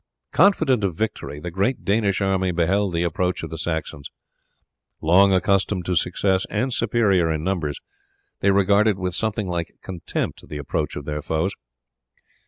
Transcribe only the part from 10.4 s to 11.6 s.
the approach of their foes.